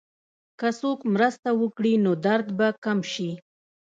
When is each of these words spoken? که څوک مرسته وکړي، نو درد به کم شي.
که 0.59 0.67
څوک 0.79 0.99
مرسته 1.13 1.49
وکړي، 1.61 1.93
نو 2.05 2.11
درد 2.25 2.47
به 2.57 2.67
کم 2.83 2.99
شي. 3.11 3.31